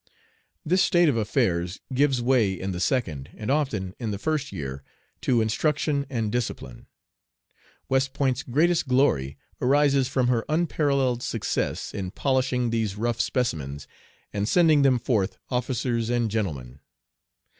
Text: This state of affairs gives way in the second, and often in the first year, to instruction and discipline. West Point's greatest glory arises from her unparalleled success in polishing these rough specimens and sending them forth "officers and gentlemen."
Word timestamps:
This 0.65 0.81
state 0.81 1.09
of 1.09 1.15
affairs 1.15 1.79
gives 1.93 2.23
way 2.23 2.59
in 2.59 2.71
the 2.71 2.79
second, 2.79 3.29
and 3.37 3.51
often 3.51 3.93
in 3.99 4.09
the 4.09 4.17
first 4.17 4.51
year, 4.51 4.83
to 5.21 5.41
instruction 5.43 6.07
and 6.09 6.31
discipline. 6.31 6.87
West 7.87 8.11
Point's 8.11 8.41
greatest 8.41 8.87
glory 8.87 9.37
arises 9.61 10.07
from 10.07 10.27
her 10.27 10.43
unparalleled 10.49 11.21
success 11.21 11.93
in 11.93 12.09
polishing 12.09 12.71
these 12.71 12.95
rough 12.95 13.21
specimens 13.21 13.87
and 14.33 14.49
sending 14.49 14.81
them 14.81 14.97
forth 14.97 15.37
"officers 15.51 16.09
and 16.09 16.31
gentlemen." 16.31 16.79